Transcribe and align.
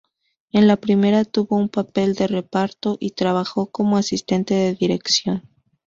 En 0.51 0.65
la 0.65 0.77
primera 0.77 1.25
tuvo 1.25 1.57
un 1.57 1.69
papel 1.69 2.15
de 2.15 2.25
reparto 2.25 2.97
y 2.99 3.11
trabajó 3.11 3.67
como 3.67 3.97
asistente 3.97 4.55
de 4.55 4.73
dirección. 4.73 5.43